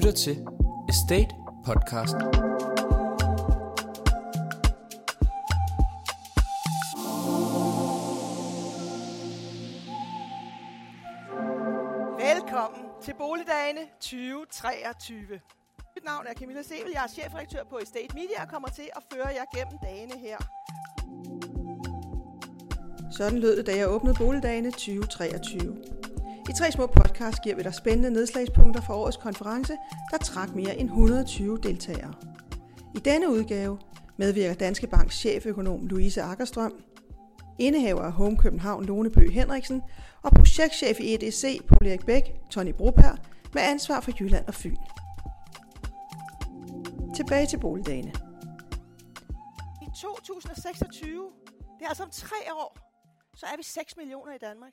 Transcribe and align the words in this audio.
lytter 0.00 0.12
til 0.12 0.46
Estate 0.88 1.34
Podcast. 1.64 2.14
Velkommen 12.18 12.80
til 13.02 13.14
Boligdagene 13.18 13.80
2023. 14.00 15.40
Mit 15.94 16.04
navn 16.04 16.26
er 16.26 16.34
Camilla 16.34 16.62
Sevel, 16.62 16.90
jeg 16.94 17.04
er 17.04 17.08
chefredaktør 17.08 17.64
på 17.70 17.78
Estate 17.78 18.14
Media 18.14 18.42
og 18.42 18.48
kommer 18.48 18.68
til 18.68 18.88
at 18.96 19.02
føre 19.12 19.28
jer 19.28 19.44
gennem 19.56 19.78
dagene 19.82 20.18
her. 20.18 20.38
Sådan 23.12 23.38
lød 23.38 23.56
det, 23.56 23.66
da 23.66 23.76
jeg 23.76 23.88
åbnede 23.88 24.14
Boligdagene 24.18 24.70
2023. 24.70 25.99
I 26.48 26.52
tre 26.52 26.72
små 26.72 26.86
podcasts 26.86 27.40
giver 27.40 27.56
vi 27.56 27.62
dig 27.62 27.74
spændende 27.74 28.10
nedslagspunkter 28.10 28.82
fra 28.82 28.96
årets 28.96 29.16
konference, 29.16 29.76
der 30.10 30.18
trak 30.18 30.54
mere 30.54 30.76
end 30.76 30.88
120 30.88 31.58
deltagere. 31.62 32.14
I 32.94 32.98
denne 32.98 33.30
udgave 33.30 33.78
medvirker 34.16 34.54
Danske 34.54 34.86
Banks 34.86 35.16
cheføkonom 35.18 35.86
Louise 35.86 36.22
Akkerstrøm, 36.22 36.84
indehaver 37.58 38.02
af 38.02 38.12
Home 38.12 38.36
København 38.36 38.84
Lone 38.84 39.10
Bøge 39.10 39.30
Henriksen 39.32 39.82
og 40.22 40.32
projektchef 40.32 41.00
i 41.00 41.14
EDC 41.14 41.66
Paul 41.68 41.86
Erik 41.86 42.06
Bæk, 42.06 42.22
Tony 42.50 42.72
Broberg, 42.72 43.18
med 43.54 43.62
ansvar 43.62 44.00
for 44.00 44.12
Jylland 44.20 44.46
og 44.46 44.54
Fyn. 44.54 44.76
Tilbage 47.16 47.46
til 47.46 47.58
boligdagene. 47.58 48.12
I 49.82 49.86
2026, 49.96 51.30
det 51.78 51.84
er 51.84 51.88
altså 51.88 52.02
om 52.02 52.10
tre 52.10 52.54
år, 52.54 52.78
så 53.34 53.46
er 53.46 53.56
vi 53.56 53.62
6 53.62 53.96
millioner 53.96 54.34
i 54.34 54.38
Danmark. 54.38 54.72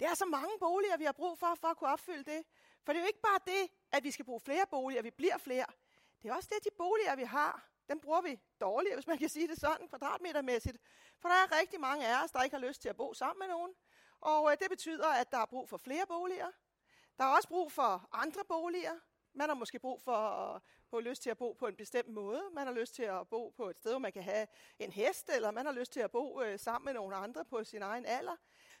Det 0.00 0.08
er 0.08 0.14
så 0.14 0.24
mange 0.24 0.58
boliger, 0.60 0.96
vi 0.96 1.04
har 1.04 1.12
brug 1.12 1.38
for, 1.38 1.54
for 1.54 1.68
at 1.68 1.76
kunne 1.76 1.90
opfylde 1.90 2.24
det. 2.24 2.42
For 2.84 2.92
det 2.92 2.98
er 2.98 3.02
jo 3.02 3.06
ikke 3.06 3.20
bare 3.20 3.40
det, 3.46 3.70
at 3.92 4.04
vi 4.04 4.10
skal 4.10 4.24
bruge 4.24 4.40
flere 4.40 4.66
boliger, 4.70 5.02
vi 5.02 5.10
bliver 5.10 5.38
flere. 5.38 5.66
Det 6.22 6.30
er 6.30 6.34
også 6.34 6.48
det, 6.50 6.56
at 6.56 6.64
de 6.64 6.70
boliger, 6.78 7.16
vi 7.16 7.22
har, 7.22 7.68
dem 7.88 8.00
bruger 8.00 8.20
vi 8.20 8.40
dårligt, 8.60 8.94
hvis 8.94 9.06
man 9.06 9.18
kan 9.18 9.28
sige 9.28 9.48
det 9.48 9.60
sådan, 9.60 9.88
kvadratmetermæssigt. 9.88 10.78
For 11.18 11.28
der 11.28 11.34
er 11.34 11.58
rigtig 11.60 11.80
mange 11.80 12.06
af 12.06 12.24
os, 12.24 12.30
der 12.30 12.42
ikke 12.42 12.56
har 12.56 12.66
lyst 12.66 12.82
til 12.82 12.88
at 12.88 12.96
bo 12.96 13.14
sammen 13.14 13.38
med 13.38 13.48
nogen. 13.48 13.72
Og 14.20 14.50
øh, 14.50 14.56
det 14.60 14.70
betyder, 14.70 15.08
at 15.08 15.30
der 15.32 15.38
er 15.38 15.46
brug 15.46 15.68
for 15.68 15.76
flere 15.76 16.06
boliger. 16.06 16.50
Der 17.18 17.24
er 17.24 17.36
også 17.36 17.48
brug 17.48 17.72
for 17.72 18.08
andre 18.12 18.44
boliger. 18.48 18.94
Man 19.32 19.48
har 19.48 19.54
måske 19.54 19.78
brug 19.78 20.02
for 20.02 20.62
på 20.90 21.00
lyst 21.00 21.22
til 21.22 21.30
at 21.30 21.38
bo 21.38 21.52
på 21.52 21.66
en 21.66 21.76
bestemt 21.76 22.08
måde. 22.08 22.42
Man 22.52 22.66
har 22.66 22.74
lyst 22.74 22.94
til 22.94 23.02
at 23.02 23.28
bo 23.28 23.48
på 23.56 23.70
et 23.70 23.78
sted, 23.78 23.90
hvor 23.90 23.98
man 23.98 24.12
kan 24.12 24.22
have 24.22 24.46
en 24.78 24.92
hest, 24.92 25.30
eller 25.34 25.50
man 25.50 25.66
har 25.66 25.72
lyst 25.72 25.92
til 25.92 26.00
at 26.00 26.10
bo 26.10 26.42
øh, 26.42 26.58
sammen 26.58 26.84
med 26.84 26.94
nogle 26.94 27.16
andre 27.16 27.44
på 27.44 27.64
sin 27.64 27.82
egen 27.82 28.06
alder. 28.06 28.36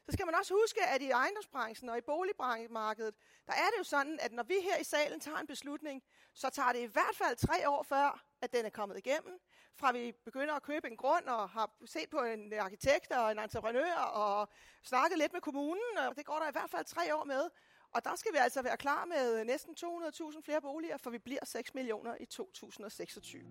Så 0.06 0.12
skal 0.12 0.26
man 0.26 0.34
også 0.34 0.54
huske, 0.54 0.80
at 0.82 1.02
i 1.02 1.10
ejendomsbranchen 1.10 1.88
og 1.88 1.98
i 1.98 2.00
boligmarkedet, 2.00 3.14
der 3.46 3.52
er 3.52 3.70
det 3.72 3.78
jo 3.78 3.84
sådan, 3.84 4.18
at 4.22 4.32
når 4.32 4.42
vi 4.42 4.54
her 4.62 4.76
i 4.76 4.84
salen 4.84 5.20
tager 5.20 5.38
en 5.38 5.46
beslutning, 5.46 6.02
så 6.34 6.50
tager 6.50 6.72
det 6.72 6.80
i 6.80 6.92
hvert 6.92 7.16
fald 7.16 7.36
tre 7.36 7.68
år 7.68 7.82
før, 7.82 8.24
at 8.40 8.52
den 8.52 8.64
er 8.64 8.70
kommet 8.70 8.98
igennem. 8.98 9.40
Fra 9.76 9.92
vi 9.92 10.12
begynder 10.24 10.54
at 10.54 10.62
købe 10.62 10.88
en 10.88 10.96
grund 10.96 11.26
og 11.26 11.50
har 11.50 11.70
set 11.84 12.10
på 12.10 12.18
en 12.18 12.52
arkitekt 12.52 13.12
og 13.12 13.30
en 13.32 13.38
entreprenør 13.38 13.94
og 13.94 14.48
snakket 14.82 15.18
lidt 15.18 15.32
med 15.32 15.40
kommunen, 15.40 15.98
og 16.08 16.16
det 16.16 16.26
går 16.26 16.38
der 16.38 16.48
i 16.48 16.52
hvert 16.52 16.70
fald 16.70 16.84
tre 16.84 17.16
år 17.16 17.24
med. 17.24 17.50
Og 17.94 18.04
der 18.04 18.16
skal 18.16 18.32
vi 18.32 18.38
altså 18.38 18.62
være 18.62 18.76
klar 18.76 19.04
med 19.04 19.44
næsten 19.44 19.74
200.000 19.80 20.40
flere 20.44 20.60
boliger, 20.60 20.96
for 20.96 21.10
vi 21.10 21.18
bliver 21.18 21.44
6 21.44 21.74
millioner 21.74 22.14
i 22.20 22.24
2026. 22.24 23.42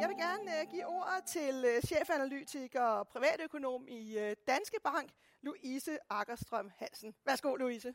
Jeg 0.00 0.08
vil 0.08 0.16
gerne 0.16 0.60
øh, 0.60 0.66
give 0.70 0.86
ordet 0.86 1.24
til 1.24 1.64
øh, 1.64 1.82
chefanalytiker 1.82 2.82
og 2.82 3.08
privatøkonom 3.08 3.88
i 3.88 4.18
øh, 4.18 4.36
Danske 4.46 4.76
Bank, 4.84 5.10
Louise 5.42 5.98
Akkerstrøm 6.10 6.70
Hansen. 6.76 7.14
Værsgo, 7.26 7.54
Louise. 7.56 7.94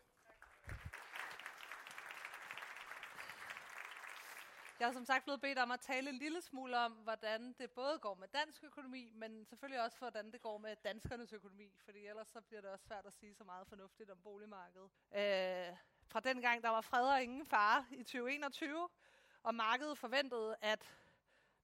Jeg 4.79 4.87
har 4.87 4.93
som 4.93 5.05
sagt 5.05 5.23
blevet 5.23 5.41
bedt 5.41 5.59
om 5.59 5.71
at 5.71 5.79
tale 5.79 6.09
en 6.09 6.17
lille 6.17 6.41
smule 6.41 6.77
om, 6.77 6.91
hvordan 6.91 7.53
det 7.59 7.71
både 7.71 7.99
går 7.99 8.15
med 8.15 8.27
dansk 8.27 8.63
økonomi, 8.63 9.11
men 9.15 9.45
selvfølgelig 9.45 9.81
også, 9.81 9.97
hvordan 9.97 10.31
det 10.31 10.41
går 10.41 10.57
med 10.57 10.75
danskernes 10.83 11.33
økonomi, 11.33 11.77
fordi 11.85 12.07
ellers 12.07 12.27
så 12.27 12.41
bliver 12.41 12.61
det 12.61 12.69
også 12.69 12.85
svært 12.85 13.05
at 13.05 13.13
sige 13.13 13.35
så 13.35 13.43
meget 13.43 13.67
fornuftigt 13.67 14.09
om 14.09 14.17
boligmarkedet. 14.23 14.89
Øh, 15.15 15.77
fra 16.07 16.19
den 16.19 16.41
gang, 16.41 16.63
der 16.63 16.69
var 16.69 16.81
fred 16.81 17.07
og 17.07 17.23
ingen 17.23 17.45
fare 17.45 17.85
i 17.91 18.03
2021, 18.03 18.89
og 19.43 19.55
markedet 19.55 19.97
forventede, 19.97 20.55
at 20.61 20.85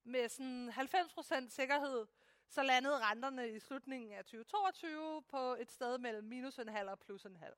med 0.03 0.29
sådan 0.29 0.69
90% 0.69 1.49
sikkerhed, 1.49 2.07
så 2.49 2.63
landede 2.63 2.99
renterne 2.99 3.49
i 3.49 3.59
slutningen 3.59 4.11
af 4.11 4.25
2022 4.25 5.21
på 5.21 5.55
et 5.59 5.71
sted 5.71 5.97
mellem 5.97 6.23
minus 6.23 6.59
en 6.59 6.69
halv 6.69 6.89
og 6.89 6.99
plus 6.99 7.25
en 7.25 7.35
halv. 7.35 7.55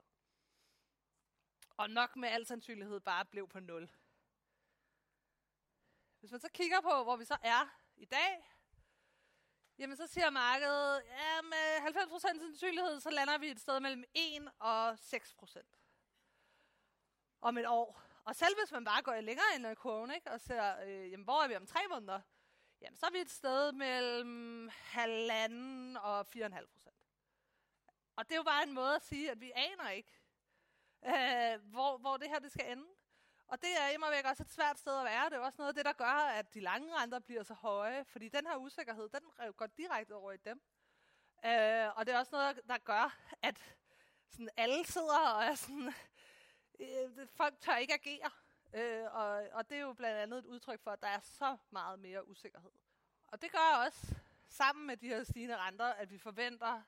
Og 1.78 1.90
nok 1.90 2.16
med 2.16 2.30
al 2.30 2.46
sandsynlighed 2.46 3.00
bare 3.00 3.26
blev 3.26 3.48
på 3.48 3.60
nul. 3.60 3.90
Hvis 6.22 6.32
man 6.32 6.40
så 6.40 6.50
kigger 6.50 6.82
på, 6.82 7.04
hvor 7.04 7.16
vi 7.16 7.26
så 7.26 7.38
er 7.44 7.78
i 7.98 8.06
dag, 8.06 8.48
jamen 9.78 9.98
så 9.98 10.08
siger 10.08 10.30
markedet, 10.30 11.04
ja 11.06 11.42
med 11.42 11.78
90% 11.78 12.20
sandsynlighed, 12.20 13.00
så 13.00 13.10
lander 13.10 13.38
vi 13.38 13.48
et 13.48 13.60
sted 13.60 13.80
mellem 13.80 14.04
1 14.14 14.52
og 14.60 14.94
6% 14.94 14.98
om 17.42 17.58
et 17.58 17.68
år. 17.68 18.02
Og 18.24 18.36
selv 18.36 18.60
hvis 18.60 18.72
man 18.72 18.86
bare 18.86 19.02
går 19.02 19.22
længere 19.22 19.46
ind 19.56 19.66
i 19.66 19.70
øh, 19.70 19.76
kurven, 19.76 20.12
ikke, 20.12 20.32
og 20.32 20.42
ser, 20.42 20.82
øh, 20.84 21.12
jamen, 21.12 21.24
hvor 21.24 21.44
er 21.44 21.48
vi 21.48 21.56
om 21.56 21.66
tre 21.66 21.80
måneder, 21.90 22.22
jamen, 22.82 22.98
så 22.98 23.06
er 23.06 23.12
vi 23.12 23.18
et 23.18 23.32
sted 23.32 23.72
mellem 23.72 24.70
halvanden 24.74 25.98
og 25.98 26.20
4,5 26.20 26.66
procent. 26.74 27.08
Og 28.16 28.26
det 28.26 28.32
er 28.32 28.38
jo 28.38 28.44
bare 28.44 28.64
en 28.64 28.74
måde 28.74 28.96
at 28.96 29.04
sige, 29.04 29.32
at 29.32 29.42
vi 29.42 29.52
aner 29.56 29.90
ikke, 29.90 30.20
øh, 31.06 31.72
hvor, 31.72 31.98
hvor 31.98 32.18
det 32.18 32.30
her 32.30 32.40
det 32.40 32.52
skal 32.52 32.72
ende. 32.72 32.88
Og 33.52 33.62
det 33.62 33.70
er 33.82 33.88
immer 33.88 34.10
væk 34.10 34.26
også 34.26 34.44
et 34.44 34.52
svært 34.52 34.80
sted 34.80 34.98
at 35.00 35.06
være. 35.06 35.30
Det 35.30 35.36
er 35.36 35.40
også 35.40 35.56
noget 35.58 35.70
af 35.70 35.76
det, 35.76 35.86
der 35.86 35.94
gør, 35.94 36.30
at 36.40 36.54
de 36.54 36.60
lange 36.60 36.96
renter 36.96 37.20
bliver 37.20 37.44
så 37.44 37.54
høje. 37.54 38.06
Fordi 38.06 38.30
den 38.30 38.48
her 38.48 38.56
usikkerhed, 38.56 39.10
den 39.10 39.54
går 39.58 39.68
direkte 39.68 40.12
over 40.16 40.32
i 40.32 40.38
dem. 40.38 40.62
Øh, 41.46 41.98
og 41.98 42.06
det 42.06 42.14
er 42.14 42.20
også 42.20 42.32
noget, 42.32 42.62
der 42.68 42.78
gør, 42.78 43.18
at 43.42 43.76
sådan 44.30 44.50
alle 44.58 44.86
sidder 44.86 45.20
og 45.36 45.44
er 45.44 45.56
sådan... 45.56 45.94
Øh, 46.80 47.28
folk 47.28 47.60
tør 47.60 47.76
ikke 47.76 47.94
agere. 47.94 48.32
Øh, 48.74 49.14
og, 49.14 49.48
og 49.52 49.70
det 49.70 49.78
er 49.78 49.82
jo 49.82 49.94
blandt 49.94 50.20
andet 50.20 50.40
et 50.40 50.46
udtryk 50.46 50.82
for, 50.84 50.92
at 50.92 51.02
der 51.02 51.08
er 51.08 51.20
så 51.20 51.58
meget 51.70 52.00
mere 52.00 52.28
usikkerhed. 52.28 52.72
Og 53.28 53.42
det 53.42 53.52
gør 53.52 53.84
også, 53.86 54.16
sammen 54.50 54.88
med 54.88 54.98
de 54.98 55.08
her 55.08 55.24
stigende 55.24 55.58
renter, 55.58 55.86
at 55.86 56.12
vi 56.12 56.18
forventer, 56.18 56.82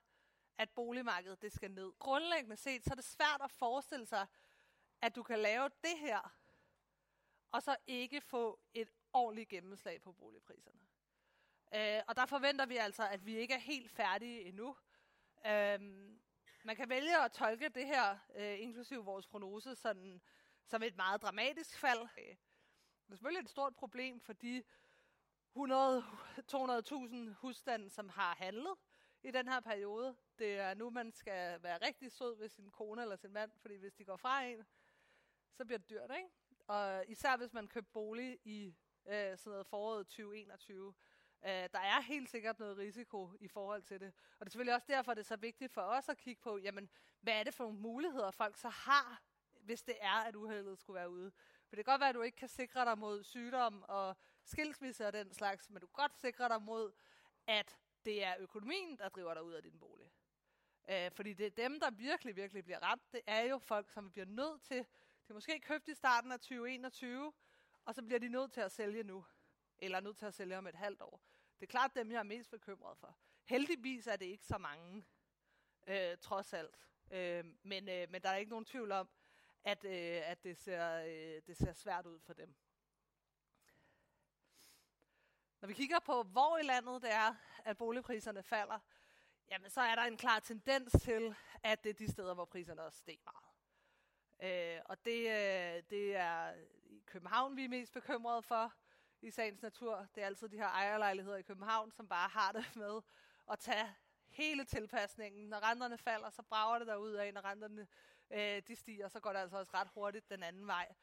at 0.58 0.70
boligmarkedet 0.70 1.42
det 1.42 1.54
skal 1.54 1.72
ned. 1.72 1.92
Grundlæggende 2.00 2.58
set, 2.58 2.84
så 2.84 2.90
er 2.92 2.96
det 2.96 3.04
svært 3.06 3.42
at 3.44 3.52
forestille 3.52 4.06
sig, 4.06 4.28
at 5.02 5.16
du 5.16 5.24
kan 5.24 5.40
lave 5.40 5.70
det 5.84 6.00
her, 6.00 6.34
og 7.54 7.64
så 7.64 7.76
ikke 7.88 8.22
få 8.22 8.60
et 8.74 8.90
ordentligt 9.14 9.50
gennemslag 9.50 10.02
på 10.02 10.12
boligpriserne. 10.12 10.80
Øh, 11.76 12.02
og 12.08 12.16
der 12.16 12.26
forventer 12.26 12.66
vi 12.66 12.78
altså, 12.78 13.08
at 13.08 13.26
vi 13.26 13.38
ikke 13.38 13.54
er 13.54 13.60
helt 13.60 13.92
færdige 13.92 14.42
endnu. 14.42 14.76
Øh, 15.46 15.80
man 16.64 16.76
kan 16.76 16.90
vælge 16.90 17.24
at 17.24 17.32
tolke 17.32 17.70
det 17.70 17.86
her, 17.86 18.18
øh, 18.36 18.62
inklusive 18.62 19.06
vores 19.06 19.28
prognose, 19.28 19.76
sådan, 19.76 20.22
som 20.66 20.84
et 20.84 20.96
meget 20.96 21.22
dramatisk 21.22 21.80
fald. 21.80 22.02
Øh, 22.18 22.26
det 22.26 23.10
er 23.10 23.16
selvfølgelig 23.16 23.44
et 23.44 23.50
stort 23.50 23.76
problem 23.76 24.20
for 24.20 24.34
de 24.34 24.64
100-200.000 25.56 27.34
husstande, 27.34 27.90
som 27.90 28.10
har 28.10 28.36
handlet 28.36 28.76
i 29.24 29.32
den 29.32 29.48
her 29.48 29.60
periode. 29.60 30.16
Det 30.38 30.60
er 30.60 30.74
nu, 30.74 30.90
man 30.90 31.12
skal 31.12 31.64
være 31.64 31.78
rigtig 31.78 32.12
sød 32.12 32.38
ved 32.38 32.50
sin 32.50 32.72
kone 32.72 33.02
eller 33.02 33.16
sin 33.16 33.34
mand, 33.34 33.52
fordi 33.62 33.76
hvis 33.76 33.94
de 33.94 34.06
går 34.06 34.18
fra 34.18 34.44
en, 34.44 34.66
så 35.52 35.66
bliver 35.66 35.78
det 35.78 35.90
dyrt, 35.90 36.12
ikke? 36.18 36.30
Og 36.68 37.06
især 37.08 37.38
hvis 37.38 37.54
man 37.54 37.68
køber 37.68 37.90
bolig 37.94 38.40
i 38.44 38.76
øh, 39.08 39.38
sådan 39.38 39.52
noget 39.52 39.68
foråret 39.68 40.08
2021, 40.08 40.94
øh, 41.46 41.50
der 41.52 41.80
er 41.80 42.02
helt 42.02 42.30
sikkert 42.30 42.60
noget 42.60 42.78
risiko 42.78 43.32
i 43.40 43.48
forhold 43.48 43.82
til 43.82 44.00
det. 44.00 44.14
Og 44.40 44.40
det 44.40 44.46
er 44.46 44.52
selvfølgelig 44.52 44.76
også 44.76 44.88
derfor, 44.90 45.14
det 45.14 45.22
er 45.22 45.26
så 45.26 45.36
vigtigt 45.36 45.72
for 45.72 45.82
os 45.82 46.10
at 46.10 46.18
kigge 46.18 46.42
på, 46.42 46.58
jamen, 46.58 46.90
hvad 47.22 47.34
er 47.34 47.44
det 47.44 47.54
for 47.54 47.64
nogle 47.64 47.80
muligheder, 47.80 48.32
folk 48.32 48.58
så 48.58 48.70
har, 48.70 49.22
hvis 49.62 49.84
det 49.84 49.96
er, 50.02 50.24
at 50.24 50.36
uheldet 50.36 50.80
skulle 50.80 50.96
være 50.96 51.10
ude. 51.10 51.32
For 51.68 51.76
det 51.76 51.86
kan 51.86 51.92
godt 51.92 52.00
være, 52.00 52.10
at 52.10 52.16
du 52.16 52.22
ikke 52.22 52.38
kan 52.38 52.48
sikre 52.48 52.86
dig 52.86 52.98
mod 52.98 53.24
sygdom 53.24 53.84
og 53.88 54.18
skilsmisse 54.46 55.08
og 55.08 55.14
den 55.14 55.34
slags, 55.34 55.70
men 55.70 55.82
du 55.82 55.88
kan 55.88 56.04
godt 56.04 56.20
sikre 56.20 56.50
dig 56.50 56.62
mod, 56.62 56.92
at 57.48 57.80
det 58.06 58.24
er 58.24 58.36
økonomien, 58.40 58.98
der 58.98 59.10
driver 59.10 59.34
dig 59.34 59.44
ud 59.44 59.54
af 59.54 59.64
din 59.64 59.80
bolig. 59.80 60.12
Øh, 60.90 61.12
fordi 61.12 61.34
det 61.34 61.46
er 61.46 61.50
dem, 61.50 61.80
der 61.80 61.92
virkelig, 61.92 62.36
virkelig 62.36 62.64
bliver 62.64 62.80
ramt. 62.80 63.12
Det 63.12 63.22
er 63.28 63.42
jo 63.42 63.58
folk, 63.58 63.90
som 63.90 64.12
bliver 64.12 64.26
nødt 64.26 64.62
til 64.62 64.86
det 65.24 65.30
er 65.30 65.34
måske 65.34 65.60
købt 65.60 65.88
i 65.88 65.96
starten 65.96 66.32
af 66.32 66.40
2021, 66.40 67.34
og 67.86 67.96
så 67.96 68.02
bliver 68.02 68.20
de 68.20 68.30
nødt 68.30 68.52
til 68.52 68.62
at 68.62 68.72
sælge 68.72 69.04
nu. 69.04 69.26
Eller 69.78 70.00
nødt 70.00 70.18
til 70.18 70.26
at 70.26 70.34
sælge 70.34 70.58
om 70.58 70.68
et 70.68 70.76
halvt 70.76 71.02
år. 71.02 71.22
Det 71.60 71.66
er 71.66 71.72
klart 71.72 71.96
dem, 71.96 72.12
jeg 72.12 72.20
er 72.20 72.24
mest 72.24 72.50
bekymret 72.50 72.98
for. 72.98 73.18
Heldigvis 73.44 74.08
er 74.08 74.16
det 74.16 74.26
ikke 74.26 74.46
så 74.46 74.58
mange, 74.58 75.06
øh, 75.88 76.18
trods 76.18 76.54
alt. 76.54 76.80
Øh, 77.12 77.46
men, 77.64 77.90
øh, 77.90 78.10
men 78.10 78.22
der 78.22 78.30
er 78.30 78.36
ikke 78.36 78.50
nogen 78.50 78.66
tvivl 78.66 78.92
om, 78.92 79.10
at, 79.64 79.86
øh, 79.86 80.30
at 80.30 80.44
det, 80.44 80.58
ser, 80.58 80.96
øh, 80.98 81.42
det 81.48 81.58
ser 81.58 81.74
svært 81.74 82.06
ud 82.06 82.20
for 82.20 82.34
dem. 82.34 82.56
Når 85.62 85.68
vi 85.68 85.74
kigger 85.74 86.00
på, 86.00 86.24
hvor 86.24 86.58
i 86.58 86.64
landet 86.64 87.02
det 87.02 87.14
er, 87.14 87.36
at 87.66 87.78
boligpriserne 87.78 88.44
falder, 88.44 88.80
jamen 89.52 89.70
så 89.70 89.82
er 89.82 89.96
der 89.96 90.04
en 90.04 90.18
klar 90.18 90.40
tendens 90.40 90.92
til, 91.02 91.36
at 91.64 91.84
det 91.84 91.90
er 91.90 91.94
de 91.94 92.12
steder, 92.12 92.34
hvor 92.34 92.46
priserne 92.46 92.82
også 92.82 92.98
steg 92.98 93.20
meget. 93.24 93.53
Øh, 94.44 94.82
og 94.86 95.06
det, 95.06 95.20
øh, 95.20 95.84
det 95.90 96.16
er 96.16 96.54
i 96.86 97.04
København, 97.06 97.58
vi 97.58 97.64
er 97.64 97.70
mest 97.70 97.94
bekymrede 97.94 98.42
for 98.42 98.74
i 99.22 99.32
sagens 99.32 99.62
natur. 99.62 100.08
Det 100.16 100.24
er 100.24 100.28
altid 100.28 100.50
de 100.50 100.58
her 100.58 100.68
ejerlejligheder 100.68 101.38
i 101.38 101.42
København, 101.42 101.92
som 101.92 102.08
bare 102.08 102.30
har 102.30 102.52
det 102.52 102.76
med 102.84 103.02
at 103.52 103.60
tage 103.60 103.96
hele 104.30 104.66
tilpasningen. 104.66 105.50
Når 105.50 105.70
renterne 105.70 105.98
falder, 105.98 106.30
så 106.30 106.42
brager 106.42 106.80
det 106.80 106.88
derud 106.88 107.14
af. 107.14 107.34
Når 107.34 107.46
renterne 107.46 107.88
øh, 108.32 108.62
de 108.68 108.76
stiger, 108.76 109.08
så 109.08 109.20
går 109.20 109.34
det 109.34 109.40
altså 109.40 109.58
også 109.58 109.72
ret 109.74 109.88
hurtigt 109.94 110.30
den 110.30 110.44
anden 110.44 110.68
vej. 110.68 110.96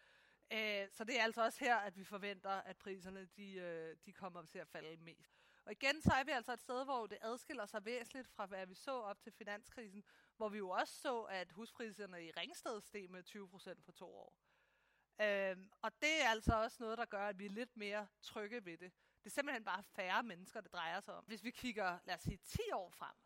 Øh, 0.52 0.88
så 0.92 1.04
det 1.04 1.18
er 1.18 1.22
altså 1.22 1.42
også 1.44 1.64
her, 1.64 1.76
at 1.76 1.96
vi 1.96 2.04
forventer, 2.04 2.50
at 2.50 2.76
priserne 2.76 3.28
de, 3.36 3.52
øh, 3.52 3.96
de 4.06 4.12
kommer 4.12 4.46
til 4.46 4.58
at 4.58 4.68
falde 4.68 4.96
mest. 4.96 5.36
Og 5.64 5.72
igen, 5.72 6.02
så 6.02 6.12
er 6.12 6.24
vi 6.24 6.30
altså 6.30 6.52
et 6.52 6.60
sted, 6.60 6.84
hvor 6.84 7.06
det 7.06 7.18
adskiller 7.20 7.66
sig 7.66 7.84
væsentligt 7.84 8.28
fra, 8.28 8.46
hvad 8.46 8.66
vi 8.66 8.74
så 8.74 8.92
op 8.92 9.20
til 9.20 9.32
finanskrisen, 9.32 10.04
hvor 10.40 10.48
vi 10.48 10.58
jo 10.58 10.70
også 10.70 10.94
så, 11.00 11.22
at 11.22 11.52
huspriserne 11.52 12.26
i 12.26 12.30
Ringsted 12.30 12.80
steg 12.80 13.10
med 13.10 13.22
20 13.22 13.48
procent 13.48 13.84
på 13.84 13.92
to 13.92 14.14
år. 14.14 14.34
Øhm, 15.20 15.70
og 15.82 15.92
det 16.00 16.22
er 16.22 16.28
altså 16.28 16.54
også 16.54 16.76
noget, 16.80 16.98
der 16.98 17.04
gør, 17.04 17.26
at 17.28 17.38
vi 17.38 17.46
er 17.46 17.50
lidt 17.50 17.76
mere 17.76 18.08
trygge 18.22 18.64
ved 18.64 18.78
det. 18.78 18.92
Det 19.18 19.26
er 19.26 19.30
simpelthen 19.30 19.64
bare 19.64 19.82
færre 19.82 20.22
mennesker, 20.22 20.60
det 20.60 20.72
drejer 20.72 21.00
sig 21.00 21.14
om. 21.14 21.24
Hvis 21.24 21.44
vi 21.44 21.50
kigger, 21.50 21.98
lad 22.04 22.14
os 22.14 22.20
sige, 22.20 22.36
10 22.36 22.60
år 22.72 22.90
frem, 22.90 23.16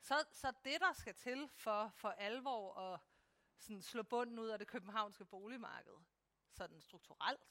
så, 0.00 0.24
så 0.32 0.52
det, 0.64 0.80
der 0.80 0.92
skal 0.92 1.14
til 1.14 1.48
for, 1.54 1.92
for 1.94 2.08
alvor 2.08 2.78
at 2.78 3.00
sådan 3.58 3.82
slå 3.82 4.02
bunden 4.02 4.38
ud 4.38 4.48
af 4.48 4.58
det 4.58 4.68
københavnske 4.68 5.24
boligmarked, 5.24 5.96
sådan 6.50 6.80
strukturelt, 6.80 7.48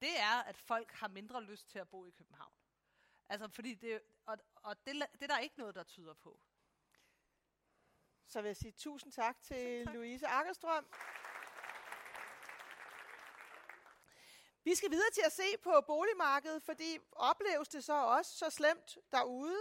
det 0.00 0.20
er, 0.20 0.42
at 0.42 0.56
folk 0.56 0.92
har 0.92 1.08
mindre 1.08 1.42
lyst 1.42 1.68
til 1.68 1.78
at 1.78 1.88
bo 1.88 2.06
i 2.06 2.10
København. 2.10 2.54
Altså, 3.28 3.48
fordi 3.48 3.74
det, 3.74 4.02
og, 4.26 4.38
og 4.54 4.86
det, 4.86 4.94
det 5.12 5.22
er 5.22 5.26
der 5.26 5.38
ikke 5.38 5.58
noget, 5.58 5.74
der 5.74 5.82
tyder 5.82 6.14
på. 6.14 6.40
Så 8.28 8.40
vil 8.42 8.48
jeg 8.48 8.56
sige 8.56 8.72
tusind 8.72 9.12
tak 9.12 9.42
til 9.42 9.84
tak. 9.84 9.94
Louise 9.94 10.26
Akkerstrøm. 10.26 10.86
Vi 14.64 14.74
skal 14.74 14.90
videre 14.90 15.10
til 15.14 15.22
at 15.26 15.32
se 15.32 15.42
på 15.62 15.84
boligmarkedet, 15.86 16.62
fordi 16.62 16.98
opleves 17.12 17.68
det 17.68 17.84
så 17.84 18.04
også 18.04 18.38
så 18.38 18.50
slemt 18.50 18.98
derude? 19.12 19.58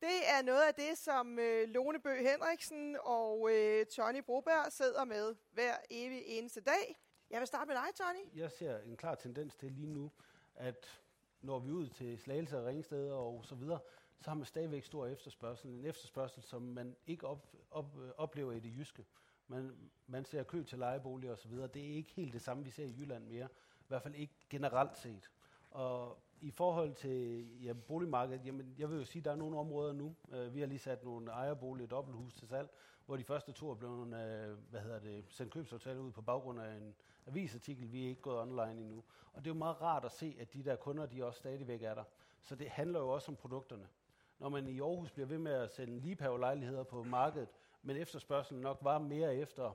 Det 0.00 0.28
er 0.34 0.42
noget 0.42 0.62
af 0.62 0.74
det, 0.74 0.98
som 0.98 1.38
øh, 1.38 1.68
Lone 1.68 2.00
Bø 2.00 2.22
Henriksen 2.22 2.96
og 3.00 3.50
øh, 3.52 3.86
Tony 3.86 4.22
Broberg 4.22 4.72
sidder 4.72 5.04
med 5.04 5.36
hver 5.52 5.76
evig 5.90 6.22
eneste 6.26 6.60
dag. 6.60 6.98
Jeg 7.30 7.40
vil 7.40 7.46
starte 7.46 7.68
med 7.68 7.76
dig, 7.76 7.94
Tony. 7.94 8.40
Jeg 8.40 8.52
ser 8.52 8.78
en 8.78 8.96
klar 8.96 9.14
tendens 9.14 9.54
til 9.54 9.72
lige 9.72 9.92
nu, 9.92 10.12
at 10.54 11.00
når 11.40 11.58
vi 11.58 11.70
ud 11.70 11.88
til 11.88 12.18
Slagelse 12.18 12.58
og 12.58 12.64
Ringsted 12.64 13.10
og 13.10 13.44
så 13.44 13.54
videre, 13.54 13.80
så 14.20 14.30
har 14.30 14.34
man 14.34 14.44
stadigvæk 14.44 14.84
stor 14.84 15.06
efterspørgsel. 15.06 15.70
En 15.70 15.84
efterspørgsel, 15.84 16.42
som 16.42 16.62
man 16.62 16.96
ikke 17.06 17.26
op, 17.26 17.46
op, 17.70 17.98
øh, 17.98 18.10
oplever 18.16 18.52
i 18.52 18.60
det 18.60 18.72
jyske. 18.78 19.04
Man, 19.48 19.90
man 20.06 20.24
ser 20.24 20.42
kø 20.42 20.62
til 20.62 20.78
lejeboliger 20.78 21.32
og 21.32 21.38
så 21.38 21.48
videre. 21.48 21.66
Det 21.66 21.82
er 21.82 21.94
ikke 21.94 22.12
helt 22.12 22.32
det 22.32 22.42
samme, 22.42 22.64
vi 22.64 22.70
ser 22.70 22.84
i 22.84 22.94
Jylland 22.98 23.26
mere. 23.26 23.48
I 23.80 23.88
hvert 23.88 24.02
fald 24.02 24.14
ikke 24.14 24.34
generelt 24.50 24.96
set. 24.96 25.30
Og 25.70 26.18
i 26.40 26.50
forhold 26.50 26.94
til 26.94 27.46
ja, 27.62 27.72
boligmarkedet, 27.72 28.46
jamen, 28.46 28.74
jeg 28.78 28.90
vil 28.90 28.98
jo 28.98 29.04
sige, 29.04 29.20
at 29.20 29.24
der 29.24 29.30
er 29.30 29.36
nogle 29.36 29.58
områder 29.58 29.92
nu. 29.92 30.14
Uh, 30.22 30.54
vi 30.54 30.60
har 30.60 30.66
lige 30.66 30.78
sat 30.78 31.04
nogle 31.04 31.30
ejerboliger 31.30 31.88
dobbelthus 31.88 32.34
til 32.34 32.48
salg, 32.48 32.68
hvor 33.06 33.16
de 33.16 33.24
første 33.24 33.52
to 33.52 33.70
er 33.70 33.74
blevet 33.74 34.00
uh, 34.00 34.70
hvad 34.70 34.80
hedder 34.80 34.98
det, 34.98 35.24
sendt 35.28 35.52
købsaftaler 35.52 36.00
ud 36.00 36.12
på 36.12 36.22
baggrund 36.22 36.60
af 36.60 36.76
en 36.76 36.94
avisartikel. 37.26 37.92
Vi 37.92 38.04
er 38.04 38.08
ikke 38.08 38.22
gået 38.22 38.40
online 38.40 38.80
endnu. 38.80 39.04
Og 39.32 39.44
det 39.44 39.50
er 39.50 39.54
jo 39.54 39.58
meget 39.58 39.80
rart 39.82 40.04
at 40.04 40.12
se, 40.12 40.36
at 40.40 40.54
de 40.54 40.64
der 40.64 40.76
kunder, 40.76 41.06
de 41.06 41.24
også 41.24 41.38
stadigvæk 41.38 41.82
er 41.82 41.94
der. 41.94 42.04
Så 42.42 42.54
det 42.56 42.68
handler 42.68 43.00
jo 43.00 43.08
også 43.08 43.30
om 43.30 43.36
produkterne. 43.36 43.88
Når 44.38 44.48
man 44.48 44.68
i 44.68 44.80
Aarhus 44.80 45.10
bliver 45.10 45.26
ved 45.26 45.38
med 45.38 45.52
at 45.52 45.72
sende 45.72 46.00
ligepavelejligheder 46.00 46.82
på 46.82 47.02
markedet, 47.02 47.48
men 47.82 47.96
efterspørgselen 47.96 48.62
nok 48.62 48.78
var 48.82 48.98
mere 48.98 49.36
efter 49.36 49.72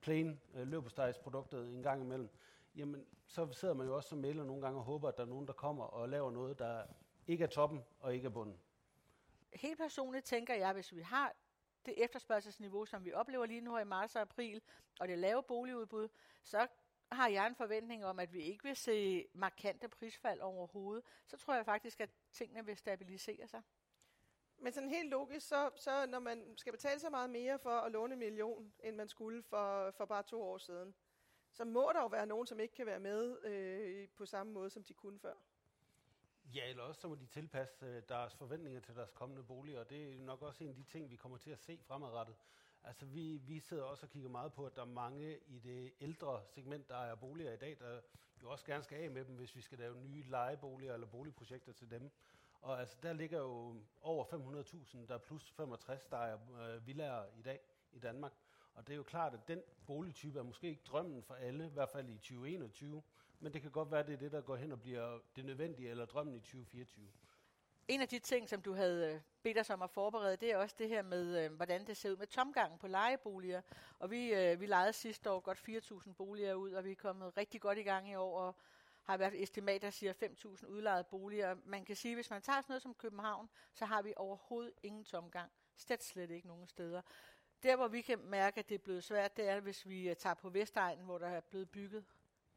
plain 0.00 0.40
øh, 0.54 0.62
uh, 0.62 0.68
løbestejsproduktet 0.68 1.68
en 1.68 1.82
gang 1.82 2.02
imellem, 2.02 2.28
jamen 2.76 3.06
så 3.26 3.52
sidder 3.52 3.74
man 3.74 3.86
jo 3.86 3.96
også 3.96 4.08
som 4.08 4.18
mailer 4.18 4.44
nogle 4.44 4.62
gange 4.62 4.78
og 4.78 4.84
håber, 4.84 5.08
at 5.08 5.16
der 5.16 5.22
er 5.22 5.28
nogen, 5.28 5.46
der 5.46 5.52
kommer 5.52 5.84
og 5.84 6.08
laver 6.08 6.30
noget, 6.30 6.58
der 6.58 6.82
ikke 7.26 7.44
er 7.44 7.48
toppen 7.48 7.84
og 8.00 8.14
ikke 8.14 8.26
er 8.26 8.30
bunden. 8.30 8.60
Helt 9.52 9.78
personligt 9.78 10.24
tænker 10.24 10.54
jeg, 10.54 10.72
hvis 10.72 10.94
vi 10.94 11.00
har 11.00 11.32
det 11.86 12.04
efterspørgselsniveau, 12.04 12.84
som 12.84 13.04
vi 13.04 13.12
oplever 13.12 13.46
lige 13.46 13.60
nu 13.60 13.78
i 13.78 13.84
marts 13.84 14.16
og 14.16 14.22
april, 14.22 14.62
og 15.00 15.08
det 15.08 15.18
lave 15.18 15.42
boligudbud, 15.42 16.08
så 16.42 16.66
har 17.12 17.28
jeg 17.28 17.46
en 17.46 17.54
forventning 17.54 18.04
om, 18.04 18.18
at 18.18 18.32
vi 18.32 18.40
ikke 18.40 18.64
vil 18.64 18.76
se 18.76 19.26
markante 19.34 19.88
prisfald 19.88 20.40
overhovedet. 20.40 21.04
Så 21.26 21.36
tror 21.36 21.54
jeg 21.54 21.64
faktisk, 21.64 22.00
at 22.00 22.10
tingene 22.32 22.66
vil 22.66 22.76
stabilisere 22.76 23.48
sig. 23.48 23.62
Men 24.64 24.72
sådan 24.72 24.90
helt 24.90 25.10
logisk, 25.10 25.48
så, 25.48 25.70
så 25.76 26.06
når 26.06 26.18
man 26.18 26.56
skal 26.56 26.72
betale 26.72 27.00
så 27.00 27.10
meget 27.10 27.30
mere 27.30 27.58
for 27.58 27.70
at 27.70 27.92
låne 27.92 28.12
en 28.12 28.18
million, 28.18 28.72
end 28.84 28.96
man 28.96 29.08
skulle 29.08 29.42
for, 29.42 29.90
for 29.90 30.04
bare 30.04 30.22
to 30.22 30.42
år 30.42 30.58
siden, 30.58 30.94
så 31.52 31.64
må 31.64 31.90
der 31.94 32.00
jo 32.00 32.06
være 32.06 32.26
nogen, 32.26 32.46
som 32.46 32.60
ikke 32.60 32.74
kan 32.74 32.86
være 32.86 33.00
med 33.00 33.44
øh, 33.44 34.08
på 34.16 34.26
samme 34.26 34.52
måde, 34.52 34.70
som 34.70 34.84
de 34.84 34.94
kunne 34.94 35.18
før. 35.18 35.34
Ja, 36.54 36.70
eller 36.70 36.82
også 36.82 37.00
så 37.00 37.08
må 37.08 37.14
de 37.14 37.26
tilpasse 37.26 37.86
øh, 37.86 38.02
deres 38.08 38.34
forventninger 38.34 38.80
til 38.80 38.94
deres 38.94 39.10
kommende 39.10 39.42
boliger, 39.42 39.80
og 39.80 39.90
det 39.90 40.14
er 40.14 40.18
nok 40.18 40.42
også 40.42 40.64
en 40.64 40.70
af 40.70 40.76
de 40.76 40.82
ting, 40.82 41.10
vi 41.10 41.16
kommer 41.16 41.38
til 41.38 41.50
at 41.50 41.58
se 41.58 41.80
fremadrettet. 41.82 42.36
Altså 42.84 43.06
vi, 43.06 43.36
vi 43.36 43.60
sidder 43.60 43.84
også 43.84 44.06
og 44.06 44.10
kigger 44.10 44.28
meget 44.28 44.52
på, 44.52 44.66
at 44.66 44.76
der 44.76 44.82
er 44.82 44.86
mange 44.86 45.38
i 45.46 45.58
det 45.58 45.92
ældre 46.00 46.42
segment, 46.46 46.88
der 46.88 46.98
er 46.98 47.14
boliger 47.14 47.52
i 47.52 47.56
dag, 47.56 47.76
der 47.80 48.00
jo 48.42 48.50
også 48.50 48.64
gerne 48.64 48.84
skal 48.84 48.98
af 48.98 49.10
med 49.10 49.24
dem, 49.24 49.34
hvis 49.34 49.56
vi 49.56 49.60
skal 49.60 49.78
lave 49.78 49.96
nye 49.96 50.22
lejeboliger 50.22 50.94
eller 50.94 51.06
boligprojekter 51.06 51.72
til 51.72 51.90
dem. 51.90 52.10
Og 52.64 52.80
altså 52.80 52.96
der 53.02 53.12
ligger 53.12 53.38
jo 53.38 53.76
over 54.02 54.24
500.000, 54.24 55.06
der 55.06 55.14
er 55.14 55.18
plus 55.18 55.50
65, 55.50 56.06
der 56.06 56.16
er 56.16 56.38
øh, 56.60 56.86
villager 56.86 57.24
i 57.38 57.42
dag 57.42 57.60
i 57.92 57.98
Danmark. 57.98 58.32
Og 58.74 58.86
det 58.86 58.92
er 58.92 58.96
jo 58.96 59.02
klart, 59.02 59.34
at 59.34 59.48
den 59.48 59.62
boligtype 59.86 60.38
er 60.38 60.42
måske 60.42 60.68
ikke 60.68 60.82
drømmen 60.86 61.22
for 61.22 61.34
alle, 61.34 61.66
i 61.66 61.70
hvert 61.70 61.88
fald 61.88 62.08
i 62.08 62.18
2021, 62.18 63.02
men 63.40 63.52
det 63.52 63.62
kan 63.62 63.70
godt 63.70 63.90
være, 63.90 64.00
at 64.00 64.06
det 64.06 64.12
er 64.12 64.18
det, 64.18 64.32
der 64.32 64.40
går 64.40 64.56
hen 64.56 64.72
og 64.72 64.80
bliver 64.80 65.18
det 65.36 65.44
nødvendige 65.44 65.90
eller 65.90 66.04
drømmen 66.04 66.34
i 66.34 66.40
2024. 66.40 67.08
En 67.88 68.00
af 68.00 68.08
de 68.08 68.18
ting, 68.18 68.48
som 68.48 68.62
du 68.62 68.72
havde 68.72 69.14
øh, 69.14 69.20
bedt 69.42 69.58
os 69.58 69.70
om 69.70 69.82
at 69.82 69.90
forberede, 69.90 70.36
det 70.36 70.52
er 70.52 70.56
også 70.56 70.76
det 70.78 70.88
her 70.88 71.02
med, 71.02 71.44
øh, 71.44 71.52
hvordan 71.52 71.86
det 71.86 71.96
ser 71.96 72.10
ud 72.10 72.16
med 72.16 72.26
tomgangen 72.26 72.78
på 72.78 72.86
lejeboliger. 72.86 73.62
Og 73.98 74.10
vi, 74.10 74.34
øh, 74.34 74.60
vi 74.60 74.66
lejede 74.66 74.92
sidste 74.92 75.30
år 75.30 75.40
godt 75.40 75.58
4.000 75.58 76.12
boliger 76.12 76.54
ud, 76.54 76.72
og 76.72 76.84
vi 76.84 76.90
er 76.90 76.96
kommet 76.96 77.36
rigtig 77.36 77.60
godt 77.60 77.78
i 77.78 77.82
gang 77.82 78.10
i 78.10 78.14
år, 78.14 78.40
og 78.40 78.56
har 79.04 79.16
været 79.16 79.42
estimat, 79.42 79.82
der 79.82 79.90
siger 79.90 80.12
5.000 80.12 80.66
udlejede 80.66 81.04
boliger. 81.04 81.56
Man 81.64 81.84
kan 81.84 81.96
sige, 81.96 82.12
at 82.12 82.16
hvis 82.16 82.30
man 82.30 82.42
tager 82.42 82.60
sådan 82.60 82.72
noget 82.72 82.82
som 82.82 82.94
København, 82.94 83.48
så 83.74 83.84
har 83.84 84.02
vi 84.02 84.12
overhovedet 84.16 84.72
ingen 84.82 85.04
tomgang. 85.04 85.52
Slet 85.76 86.04
slet 86.04 86.30
ikke 86.30 86.48
nogen 86.48 86.66
steder. 86.66 87.02
Der, 87.62 87.76
hvor 87.76 87.88
vi 87.88 88.00
kan 88.00 88.18
mærke, 88.18 88.58
at 88.58 88.68
det 88.68 88.74
er 88.74 88.78
blevet 88.78 89.04
svært, 89.04 89.36
det 89.36 89.48
er, 89.48 89.60
hvis 89.60 89.86
vi 89.86 90.08
øh, 90.08 90.16
tager 90.16 90.34
på 90.34 90.50
Vestegnen, 90.50 91.04
hvor 91.04 91.18
der 91.18 91.28
er 91.28 91.40
blevet 91.40 91.70
bygget 91.70 92.04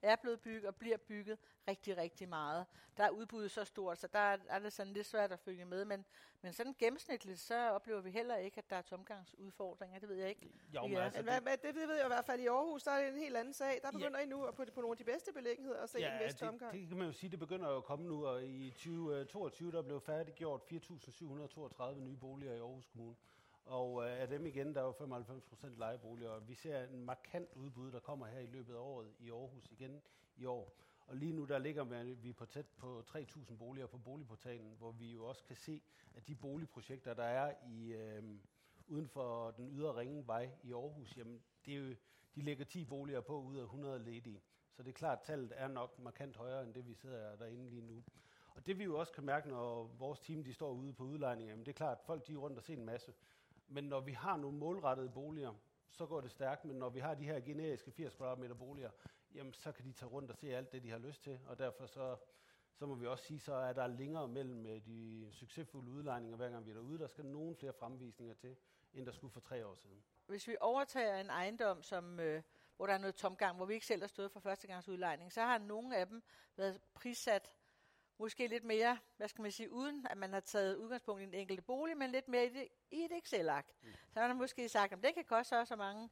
er 0.02 0.16
blevet 0.16 0.42
bygget 0.42 0.66
og 0.66 0.76
bliver 0.76 0.98
bygget 0.98 1.38
rigtig, 1.68 1.98
rigtig 1.98 2.30
meget. 2.30 2.66
Der 2.98 3.04
er 3.04 3.10
udbuddet 3.10 3.52
så 3.52 3.64
stort, 3.64 3.98
så 3.98 4.08
der 4.08 4.20
er, 4.20 4.38
er 4.48 4.60
det 4.60 4.74
sådan 4.74 4.94
lidt 4.94 5.08
svært 5.08 5.32
at 5.32 5.40
følge 5.40 5.66
med, 5.66 5.86
men, 5.86 6.06
men 6.42 6.54
sådan 6.54 6.76
gennemsnitligt, 6.80 7.40
så 7.40 7.72
oplever 7.72 8.02
vi 8.02 8.12
heller 8.12 8.36
ikke, 8.36 8.58
at 8.58 8.70
der 8.70 8.76
er 8.76 8.82
tomgangsudfordringer, 8.82 10.00
det 10.00 10.10
ved 10.10 10.16
jeg 10.16 10.30
ikke. 10.30 10.50
Jo, 10.76 10.88
men 10.88 10.98
altså, 10.98 11.22
det, 11.22 11.64
det, 11.64 11.76
det 11.76 11.88
ved 11.88 11.96
jeg 11.96 12.06
i 12.06 12.08
hvert 12.08 12.26
fald 12.26 12.42
i 12.42 12.48
Aarhus, 12.48 12.84
der 12.84 12.92
er 12.92 13.06
det 13.06 13.14
en 13.14 13.20
helt 13.20 13.38
anden 13.38 13.54
sag. 13.54 13.80
Der 13.84 13.92
begynder 13.92 14.20
ja. 14.20 14.26
I 14.26 14.28
nu 14.28 14.52
på, 14.56 14.66
på 14.74 14.82
nogle 14.82 14.94
af 14.94 14.98
de 14.98 15.04
bedste 15.04 15.34
belægenheder 15.34 15.84
at 15.84 15.90
se 15.90 16.00
ja, 16.00 16.14
en 16.14 16.26
vest 16.26 16.38
tomgang. 16.38 16.74
Det, 16.74 16.82
det 16.82 16.88
kan 16.88 16.98
man 16.98 17.08
jo 17.08 17.14
sige, 17.14 17.30
det 17.30 17.40
begynder 17.40 17.70
jo 17.70 17.78
at 17.78 17.84
komme 17.84 18.08
nu, 18.08 18.26
og 18.26 18.46
i 18.46 18.70
2022 18.70 19.72
der 19.72 19.82
blev 19.82 20.02
færdiggjort 20.02 20.62
4.732 20.72 22.00
nye 22.00 22.18
boliger 22.18 22.54
i 22.54 22.60
Aarhus 22.60 22.86
Kommune. 22.86 23.16
Og 23.68 24.04
øh, 24.04 24.22
af 24.22 24.28
dem 24.28 24.46
igen, 24.46 24.76
der 24.76 24.82
er 24.82 24.86
jo 24.86 24.92
95 24.92 25.44
procent 25.44 25.78
lejeboliger, 25.78 26.30
og 26.30 26.48
vi 26.48 26.56
ser 26.56 26.84
en 26.84 27.06
markant 27.06 27.50
udbud, 27.54 27.92
der 27.92 28.00
kommer 28.00 28.26
her 28.26 28.40
i 28.40 28.46
løbet 28.46 28.74
af 28.74 28.80
året 28.80 29.14
i 29.20 29.32
Aarhus 29.32 29.72
igen 29.72 30.02
i 30.36 30.46
år. 30.46 30.78
Og 31.08 31.16
lige 31.16 31.34
nu 31.34 31.46
der 31.46 31.58
ligger 31.58 32.14
vi 32.14 32.34
på 32.34 32.46
tæt 32.46 32.66
på 32.78 33.04
3.000 33.08 33.56
boliger 33.56 33.88
på 33.88 33.98
boligportalen, 33.98 34.76
hvor 34.78 34.92
vi 34.92 35.12
jo 35.12 35.26
også 35.26 35.44
kan 35.44 35.56
se, 35.56 35.82
at 36.16 36.28
de 36.28 36.36
boligprojekter, 36.36 37.14
der 37.14 37.24
er 37.24 37.54
i 37.68 37.94
øh, 37.94 38.24
uden 38.88 39.08
for 39.08 39.52
den 39.52 39.70
ydre 39.70 39.98
ringvej 39.98 40.50
i 40.64 40.74
Aarhus, 40.74 41.18
jamen 41.18 41.42
det 41.66 41.74
er 41.74 41.78
jo, 41.78 41.96
de 42.36 42.42
lægger 42.42 42.66
10 42.66 42.86
boliger 42.86 43.22
på 43.22 43.42
ud 43.42 43.58
af 43.58 43.64
100 43.64 44.04
ledige. 44.04 44.42
Så 44.72 44.84
det 44.84 44.90
er 44.90 44.94
klart, 44.94 45.18
at 45.18 45.24
tallet 45.26 45.54
er 45.56 45.68
nok 45.68 46.00
markant 46.00 46.36
højere 46.36 46.64
end 46.64 46.74
det, 46.74 46.88
vi 46.88 46.94
sidder 46.94 47.36
derinde 47.36 47.70
lige 47.70 47.82
nu. 47.82 48.04
Og 48.56 48.66
det 48.66 48.80
vi 48.80 48.84
jo 48.84 49.00
også 49.00 49.14
kan 49.14 49.26
mærke, 49.26 49.50
når 49.50 49.84
vores 49.84 50.20
team 50.20 50.44
de 50.44 50.54
står 50.54 50.72
ude 50.72 50.94
på 50.94 51.04
udlejning, 51.04 51.50
jamen 51.50 51.66
det 51.66 51.72
er 51.72 51.76
klart, 51.78 51.98
at 51.98 52.04
folk 52.06 52.28
de 52.28 52.34
er 52.34 52.38
rundt 52.38 52.58
og 52.58 52.64
ser 52.64 52.74
en 52.74 52.86
masse. 52.86 53.14
Men 53.68 53.84
når 53.84 54.00
vi 54.00 54.12
har 54.12 54.38
nogle 54.38 54.58
målrettede 54.58 55.10
boliger, 55.10 55.54
så 55.92 56.06
går 56.06 56.22
det 56.22 56.32
stærkt, 56.32 56.66
men 56.66 56.76
når 56.76 56.90
vi 56.90 57.00
har 57.00 57.16
de 57.16 57.24
her 57.24 57.40
generiske 57.40 57.92
80 57.92 58.16
kvadratmeter 58.16 58.56
boliger, 58.56 58.92
jamen 59.34 59.54
så 59.54 59.72
kan 59.72 59.86
de 59.86 59.92
tage 59.92 60.10
rundt 60.10 60.32
og 60.32 60.38
se 60.38 60.56
alt 60.56 60.72
det, 60.72 60.84
de 60.84 60.90
har 60.90 60.98
lyst 60.98 61.24
til, 61.24 61.40
og 61.46 61.60
derfor 61.60 61.86
så, 61.86 62.18
så 62.74 62.86
må 62.86 62.96
vi 62.96 63.08
også 63.08 63.24
sige, 63.24 63.40
så 63.40 63.54
er 63.54 63.74
der 63.74 63.88
længere 63.88 64.28
mellem 64.28 64.66
øh, 64.66 64.86
de 64.86 65.28
succesfulde 65.32 65.92
udlejninger, 65.92 66.38
hver 66.38 66.50
gang 66.50 66.66
vi 66.66 66.72
er 66.72 66.76
derude. 66.76 67.00
Der 67.00 67.08
skal 67.08 67.26
nogle 67.26 67.56
flere 67.56 67.74
fremvisninger 67.74 68.34
til, 68.34 68.56
end 68.94 69.06
der 69.06 69.12
skulle 69.12 69.32
for 69.32 69.40
tre 69.40 69.66
år 69.66 69.76
siden. 69.76 70.04
Hvis 70.28 70.48
vi 70.48 70.56
overtager 70.60 71.22
en 71.22 71.30
ejendom, 71.30 71.84
som, 71.84 72.20
øh, 72.20 72.44
hvor 72.78 72.88
der 72.88 72.94
er 72.94 72.98
noget 72.98 73.16
tomgang, 73.16 73.56
hvor 73.58 73.66
vi 73.66 73.74
ikke 73.74 73.86
selv 73.86 74.02
har 74.02 74.08
stået 74.08 74.32
for 74.32 74.40
førstegangsudlejning, 74.40 75.34
så 75.34 75.42
har 75.42 75.58
nogle 75.58 75.98
af 75.98 76.08
dem 76.08 76.24
været 76.56 76.82
prissat 76.94 77.54
måske 78.20 78.48
lidt 78.48 78.64
mere, 78.64 78.98
hvad 79.18 79.28
skal 79.28 79.42
man 79.42 79.52
sige, 79.52 79.72
uden 79.72 80.08
at 80.10 80.18
man 80.18 80.34
har 80.34 80.40
taget 80.40 80.76
udgangspunkt 80.76 81.22
i 81.22 81.24
en 81.24 81.34
enkelte 81.34 81.62
bolig, 81.62 81.98
men 81.98 82.10
lidt 82.10 82.28
mere 82.28 82.46
i, 82.46 82.50
det, 82.50 82.68
i 82.92 83.04
et 83.04 83.12
Excel-ark. 83.12 83.66
Mm. 83.82 83.90
Så 84.14 84.20
har 84.20 84.28
man 84.28 84.38
måske 84.38 84.70
sagt, 84.70 84.94
at 84.94 85.04
det 85.04 85.14
kan 85.14 85.26
koste 85.26 85.50
så, 85.50 85.66
så 85.66 85.76
mange 85.76 86.10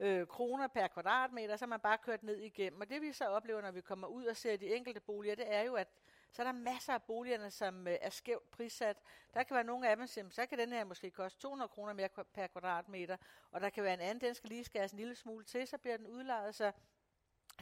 øh, 0.00 0.26
kroner 0.26 0.66
per 0.66 0.86
kvadratmeter, 0.86 1.56
så 1.56 1.64
har 1.64 1.68
man 1.68 1.80
bare 1.80 1.98
kørt 1.98 2.22
ned 2.22 2.36
igennem. 2.36 2.80
Og 2.80 2.88
det 2.88 3.02
vi 3.02 3.12
så 3.12 3.24
oplever, 3.24 3.60
når 3.60 3.70
vi 3.70 3.80
kommer 3.80 4.06
ud 4.06 4.24
og 4.24 4.36
ser 4.36 4.56
de 4.56 4.74
enkelte 4.74 5.00
boliger, 5.00 5.34
det 5.34 5.54
er 5.54 5.62
jo, 5.62 5.74
at 5.74 5.88
så 6.30 6.42
er 6.42 6.46
der 6.46 6.52
masser 6.52 6.92
af 6.92 7.02
boligerne, 7.02 7.50
som 7.50 7.88
øh, 7.88 7.96
er 8.00 8.10
skævt 8.10 8.50
prissat. 8.50 8.96
Der 9.34 9.42
kan 9.42 9.54
være 9.54 9.64
nogle 9.64 9.88
af 9.88 9.96
dem, 9.96 10.06
som 10.06 10.30
så 10.30 10.46
kan 10.46 10.58
den 10.58 10.72
her 10.72 10.84
måske 10.84 11.10
koste 11.10 11.40
200 11.40 11.68
kroner 11.68 11.92
mere 11.92 12.08
per 12.08 12.46
kvadratmeter, 12.46 13.16
og 13.50 13.60
der 13.60 13.70
kan 13.70 13.84
være 13.84 13.94
en 13.94 14.00
anden, 14.00 14.20
den 14.20 14.34
skal 14.34 14.48
lige 14.48 14.64
skæres 14.64 14.92
en 14.92 14.98
lille 14.98 15.14
smule 15.14 15.44
til, 15.44 15.66
så 15.66 15.78
bliver 15.78 15.96
den 15.96 16.06
udlejet. 16.06 16.54
Så 16.54 16.72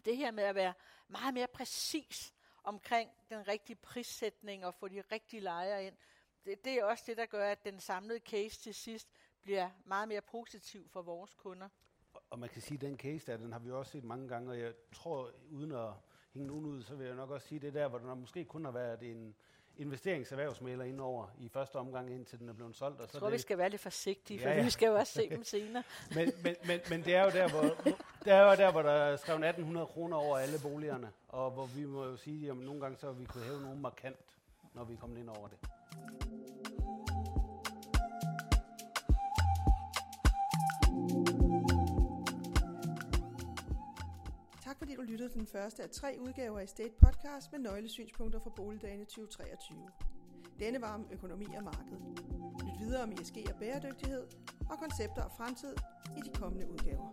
det 0.05 0.17
her 0.17 0.31
med 0.31 0.45
at 0.45 0.55
være 0.55 0.75
meget 1.09 1.35
mere 1.35 1.47
præcis 1.47 2.36
omkring 2.67 3.11
den 3.31 3.49
rigtige 3.49 3.77
prissætning 3.77 4.67
og 4.67 4.75
få 4.75 4.89
de 4.89 5.01
rigtige 5.13 5.41
lejere 5.41 5.87
ind, 5.87 5.97
det, 6.45 6.65
det 6.65 6.73
er 6.73 6.85
også 6.85 7.05
det, 7.07 7.17
der 7.17 7.27
gør, 7.27 7.51
at 7.51 7.65
den 7.65 7.81
samlede 7.81 8.19
case 8.19 8.61
til 8.61 8.75
sidst 8.75 9.09
bliver 9.43 9.71
meget 9.85 10.09
mere 10.09 10.21
positiv 10.21 10.89
for 10.89 11.03
vores 11.03 11.35
kunder. 11.35 11.69
Og 12.31 12.39
man 12.39 12.49
kan 12.49 12.63
sige, 12.63 12.75
at 12.75 12.81
den 12.81 12.99
case 12.99 13.27
der, 13.27 13.37
den 13.37 13.53
har 13.53 13.59
vi 13.59 13.71
også 13.71 13.93
set 13.93 14.05
mange 14.05 14.29
gange, 14.29 14.51
og 14.51 14.61
jeg 14.61 14.75
tror, 14.93 15.33
uden 15.51 15.73
at 15.73 15.93
hænge 16.35 16.49
nogen 16.49 16.67
ud, 16.67 16.83
så 16.83 16.95
vil 16.95 17.07
jeg 17.07 17.17
nok 17.17 17.31
også 17.31 17.47
sige, 17.47 17.61
det 17.61 17.75
der, 17.75 17.89
hvor 17.89 17.99
der 17.99 18.15
måske 18.15 18.45
kun 18.45 18.65
har 18.65 18.73
været 18.73 19.03
en 19.03 19.37
investeringserhvervsmaler 19.77 20.85
indover 20.85 21.27
i 21.39 21.49
første 21.49 21.77
omgang, 21.77 22.11
indtil 22.15 22.39
den 22.39 22.49
er 22.49 22.53
blevet 22.53 22.77
solgt. 22.77 23.01
Og 23.01 23.09
så 23.09 23.11
jeg 23.17 23.21
tror, 23.21 23.29
det, 23.29 23.35
vi 23.35 23.39
skal 23.39 23.59
være 23.59 23.69
lidt 23.71 23.83
forsigtige, 23.83 24.41
for 24.41 24.49
Ja, 24.49 24.57
ja. 24.57 24.65
vi 24.65 24.71
skal 24.71 24.87
jo 24.87 24.95
også 24.95 25.13
se 25.13 25.31
dem 25.31 25.45
senere. 25.45 25.83
men, 26.17 26.33
men, 26.43 26.55
men, 26.67 26.81
men 26.91 27.05
det 27.05 27.15
er 27.15 27.25
jo 27.25 27.31
der, 27.31 27.49
hvor, 27.49 27.63
det 28.25 28.33
er 28.33 28.43
jo 28.43 28.57
der, 28.57 28.73
hvor 28.73 28.83
der 28.83 28.91
er 28.91 29.17
skrevet 29.17 29.45
1800 29.45 29.87
kroner 29.87 30.17
over 30.17 30.39
alle 30.39 30.59
boligerne, 30.63 31.11
og 31.29 31.51
hvor 31.51 31.67
vi 31.67 31.85
må 31.85 32.05
jo 32.05 32.17
sige, 32.17 32.51
at 32.51 32.57
nogle 32.57 32.81
gange 32.81 32.97
så 32.97 33.13
vi 33.13 33.25
kunne 33.25 33.45
hæve 33.45 33.61
nogen 33.63 33.81
markant, 33.81 34.17
når 34.75 34.85
vi 34.85 34.95
er 34.95 34.99
kommet 34.99 35.19
ind 35.19 35.29
over 35.29 35.49
det. 35.49 35.59
Fordi 44.87 44.97
du 44.97 45.03
lyttede 45.03 45.29
til 45.29 45.39
den 45.39 45.47
første 45.47 45.83
af 45.83 45.91
tre 45.91 46.17
udgaver 46.21 46.59
af 46.59 46.69
State 46.69 46.95
Podcast 47.03 47.53
med 47.53 47.61
nøglesynspunkter 47.61 48.41
fra 48.41 48.51
Boligdagene 48.51 49.05
2023. 49.05 49.79
Denne 50.59 50.81
var 50.81 50.95
om 50.95 51.07
økonomi 51.13 51.47
og 51.57 51.65
marked. 51.65 51.97
Lyt 52.65 52.81
videre 52.81 53.03
om 53.03 53.13
ESG 53.13 53.37
og 53.53 53.59
bæredygtighed 53.61 54.23
og 54.71 54.79
koncepter 54.79 55.23
og 55.23 55.33
fremtid 55.37 55.75
i 56.17 56.21
de 56.21 56.31
kommende 56.35 56.71
udgaver. 56.71 57.09